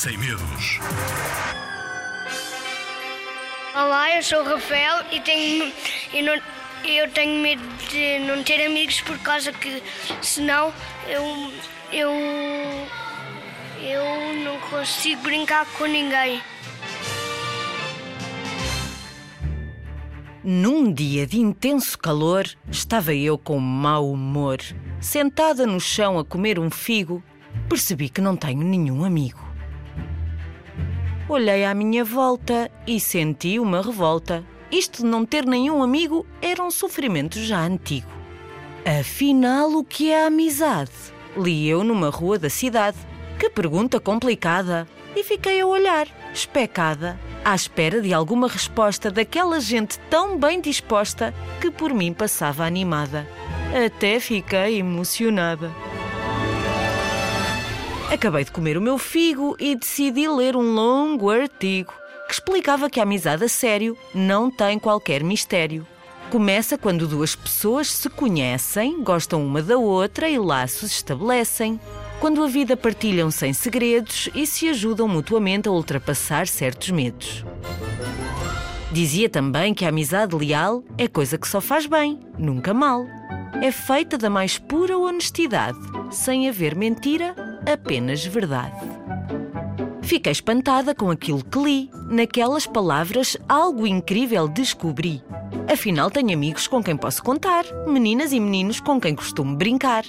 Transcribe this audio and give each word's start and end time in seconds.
sem 0.00 0.16
medos. 0.16 0.78
Olá, 3.74 4.16
eu 4.16 4.22
sou 4.22 4.40
o 4.40 4.44
Rafael 4.44 5.04
e 5.12 5.20
tenho, 5.20 5.70
e 6.14 6.22
não, 6.22 6.40
eu 6.86 7.10
tenho 7.10 7.42
medo 7.42 7.62
de 7.90 8.18
não 8.20 8.42
ter 8.42 8.64
amigos 8.64 9.02
por 9.02 9.18
causa 9.18 9.52
que 9.52 9.82
senão 10.22 10.72
eu, 11.06 11.52
eu, 11.92 12.10
eu 13.82 14.42
não 14.42 14.58
consigo 14.70 15.20
brincar 15.20 15.66
com 15.76 15.84
ninguém. 15.84 16.40
Num 20.42 20.90
dia 20.90 21.26
de 21.26 21.38
intenso 21.38 21.98
calor, 21.98 22.46
estava 22.70 23.12
eu 23.12 23.36
com 23.36 23.58
mau 23.58 24.10
humor. 24.10 24.60
Sentada 24.98 25.66
no 25.66 25.78
chão 25.78 26.18
a 26.18 26.24
comer 26.24 26.58
um 26.58 26.70
figo, 26.70 27.22
percebi 27.68 28.08
que 28.08 28.22
não 28.22 28.34
tenho 28.34 28.62
nenhum 28.62 29.04
amigo. 29.04 29.49
Olhei 31.30 31.64
à 31.64 31.72
minha 31.72 32.04
volta 32.04 32.68
e 32.84 32.98
senti 32.98 33.60
uma 33.60 33.80
revolta. 33.80 34.44
Isto 34.68 35.02
de 35.02 35.08
não 35.08 35.24
ter 35.24 35.46
nenhum 35.46 35.80
amigo 35.80 36.26
era 36.42 36.60
um 36.60 36.72
sofrimento 36.72 37.38
já 37.38 37.60
antigo. 37.60 38.10
Afinal, 38.98 39.70
o 39.74 39.84
que 39.84 40.10
é 40.10 40.24
a 40.24 40.26
amizade? 40.26 40.90
Li 41.36 41.68
eu 41.68 41.84
numa 41.84 42.10
rua 42.10 42.36
da 42.36 42.50
cidade. 42.50 42.96
Que 43.38 43.48
pergunta 43.48 44.00
complicada! 44.00 44.88
E 45.14 45.22
fiquei 45.22 45.60
a 45.60 45.66
olhar, 45.68 46.08
especada, 46.34 47.16
à 47.44 47.54
espera 47.54 48.02
de 48.02 48.12
alguma 48.12 48.48
resposta 48.48 49.08
daquela 49.08 49.60
gente 49.60 50.00
tão 50.10 50.36
bem 50.36 50.60
disposta 50.60 51.32
que 51.60 51.70
por 51.70 51.94
mim 51.94 52.12
passava 52.12 52.64
animada. 52.64 53.24
Até 53.86 54.18
fiquei 54.18 54.80
emocionada. 54.80 55.70
Acabei 58.12 58.44
de 58.44 58.50
comer 58.50 58.76
o 58.76 58.82
meu 58.82 58.98
figo 58.98 59.56
e 59.58 59.76
decidi 59.76 60.28
ler 60.28 60.56
um 60.56 60.74
longo 60.74 61.30
artigo 61.30 61.92
que 62.26 62.34
explicava 62.34 62.90
que 62.90 62.98
a 62.98 63.04
amizade 63.04 63.44
a 63.44 63.48
sério 63.48 63.96
não 64.12 64.50
tem 64.50 64.80
qualquer 64.80 65.22
mistério. 65.22 65.86
Começa 66.28 66.76
quando 66.76 67.06
duas 67.06 67.36
pessoas 67.36 67.88
se 67.88 68.10
conhecem, 68.10 69.02
gostam 69.02 69.44
uma 69.44 69.62
da 69.62 69.78
outra 69.78 70.28
e 70.28 70.38
laços 70.38 70.90
estabelecem. 70.90 71.80
Quando 72.18 72.42
a 72.42 72.48
vida 72.48 72.76
partilham 72.76 73.30
sem 73.30 73.52
segredos 73.52 74.28
e 74.34 74.44
se 74.44 74.68
ajudam 74.68 75.06
mutuamente 75.06 75.68
a 75.68 75.72
ultrapassar 75.72 76.48
certos 76.48 76.90
medos. 76.90 77.44
Dizia 78.90 79.28
também 79.28 79.72
que 79.72 79.84
a 79.84 79.88
amizade 79.88 80.34
leal 80.34 80.82
é 80.98 81.06
coisa 81.06 81.38
que 81.38 81.46
só 81.46 81.60
faz 81.60 81.86
bem, 81.86 82.18
nunca 82.36 82.74
mal. 82.74 83.06
É 83.62 83.70
feita 83.70 84.16
da 84.16 84.30
mais 84.30 84.58
pura 84.58 84.96
honestidade, 84.96 85.78
sem 86.10 86.48
haver 86.48 86.74
mentira, 86.74 87.34
apenas 87.70 88.24
verdade. 88.24 88.74
Fiquei 90.02 90.32
espantada 90.32 90.94
com 90.94 91.10
aquilo 91.10 91.44
que 91.44 91.58
li. 91.58 91.90
Naquelas 92.10 92.66
palavras, 92.66 93.36
algo 93.48 93.86
incrível 93.86 94.48
descobri. 94.48 95.22
Afinal, 95.72 96.10
tenho 96.10 96.32
amigos 96.32 96.66
com 96.66 96.82
quem 96.82 96.96
posso 96.96 97.22
contar, 97.22 97.64
meninas 97.86 98.32
e 98.32 98.40
meninos 98.40 98.80
com 98.80 99.00
quem 99.00 99.14
costumo 99.14 99.56
brincar. 99.56 100.04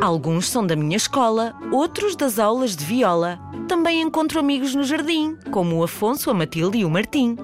Alguns 0.00 0.48
são 0.48 0.66
da 0.66 0.74
minha 0.74 0.96
escola, 0.96 1.54
outros 1.70 2.16
das 2.16 2.38
aulas 2.38 2.74
de 2.74 2.84
viola. 2.84 3.38
Também 3.68 4.00
encontro 4.00 4.40
amigos 4.40 4.74
no 4.74 4.82
jardim, 4.82 5.36
como 5.50 5.76
o 5.76 5.82
Afonso, 5.84 6.30
a 6.30 6.34
Matilde 6.34 6.78
e 6.78 6.84
o 6.84 6.90
Martim. 6.90 7.36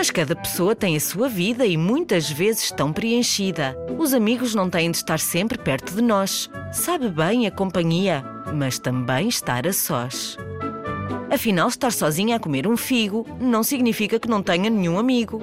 Mas 0.00 0.10
cada 0.10 0.34
pessoa 0.34 0.74
tem 0.74 0.96
a 0.96 1.00
sua 1.00 1.28
vida 1.28 1.66
e 1.66 1.76
muitas 1.76 2.30
vezes 2.30 2.70
tão 2.70 2.90
preenchida. 2.90 3.76
Os 3.98 4.14
amigos 4.14 4.54
não 4.54 4.70
têm 4.70 4.90
de 4.90 4.96
estar 4.96 5.20
sempre 5.20 5.58
perto 5.58 5.94
de 5.94 6.00
nós. 6.00 6.48
Sabe 6.72 7.10
bem 7.10 7.46
a 7.46 7.50
companhia, 7.50 8.24
mas 8.54 8.78
também 8.78 9.28
estar 9.28 9.66
a 9.66 9.74
sós. 9.74 10.38
Afinal, 11.30 11.68
estar 11.68 11.92
sozinha 11.92 12.36
a 12.36 12.40
comer 12.40 12.66
um 12.66 12.78
figo 12.78 13.26
não 13.38 13.62
significa 13.62 14.18
que 14.18 14.26
não 14.26 14.42
tenha 14.42 14.70
nenhum 14.70 14.98
amigo. 14.98 15.38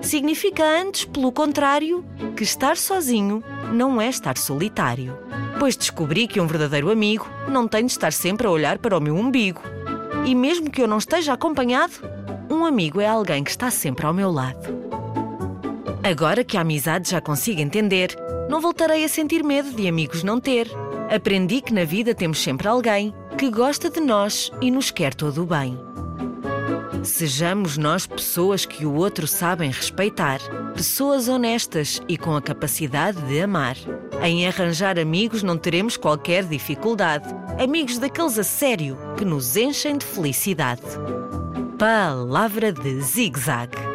Significa 0.00 0.62
antes, 0.62 1.06
pelo 1.06 1.32
contrário, 1.32 2.04
que 2.36 2.44
estar 2.44 2.76
sozinho 2.76 3.42
não 3.72 4.00
é 4.00 4.08
estar 4.08 4.38
solitário. 4.38 5.18
Pois 5.58 5.76
descobri 5.76 6.28
que 6.28 6.40
um 6.40 6.46
verdadeiro 6.46 6.92
amigo 6.92 7.28
não 7.48 7.66
tem 7.66 7.86
de 7.86 7.90
estar 7.90 8.12
sempre 8.12 8.46
a 8.46 8.50
olhar 8.50 8.78
para 8.78 8.96
o 8.96 9.00
meu 9.00 9.16
umbigo. 9.16 9.62
E 10.24 10.32
mesmo 10.32 10.70
que 10.70 10.80
eu 10.80 10.86
não 10.86 10.98
esteja 10.98 11.32
acompanhado, 11.32 11.94
um 12.50 12.64
amigo 12.64 13.00
é 13.00 13.06
alguém 13.06 13.42
que 13.42 13.50
está 13.50 13.70
sempre 13.70 14.06
ao 14.06 14.14
meu 14.14 14.30
lado. 14.30 14.80
Agora 16.02 16.42
que 16.42 16.56
a 16.56 16.62
amizade 16.62 17.10
já 17.10 17.20
consigo 17.20 17.60
entender, 17.60 18.16
não 18.48 18.60
voltarei 18.60 19.04
a 19.04 19.08
sentir 19.08 19.44
medo 19.44 19.70
de 19.72 19.86
amigos 19.86 20.22
não 20.22 20.40
ter. 20.40 20.68
Aprendi 21.14 21.60
que 21.60 21.72
na 21.72 21.84
vida 21.84 22.14
temos 22.14 22.42
sempre 22.42 22.68
alguém 22.68 23.14
que 23.36 23.50
gosta 23.50 23.90
de 23.90 24.00
nós 24.00 24.50
e 24.60 24.70
nos 24.70 24.90
quer 24.90 25.14
todo 25.14 25.42
o 25.42 25.46
bem. 25.46 25.78
Sejamos 27.02 27.78
nós 27.78 28.06
pessoas 28.06 28.66
que 28.66 28.84
o 28.84 28.94
outro 28.94 29.26
sabem 29.26 29.70
respeitar, 29.70 30.38
pessoas 30.74 31.28
honestas 31.28 32.00
e 32.06 32.18
com 32.18 32.36
a 32.36 32.42
capacidade 32.42 33.20
de 33.22 33.40
amar. 33.40 33.76
Em 34.22 34.46
arranjar 34.46 34.98
amigos 34.98 35.42
não 35.42 35.56
teremos 35.56 35.96
qualquer 35.96 36.44
dificuldade. 36.44 37.26
Amigos 37.62 37.98
daqueles 37.98 38.38
a 38.38 38.44
sério 38.44 38.98
que 39.16 39.24
nos 39.24 39.56
enchem 39.56 39.96
de 39.96 40.04
felicidade. 40.04 40.82
Palavra 41.80 42.72
de 42.72 43.00
zig-zag. 43.00 43.89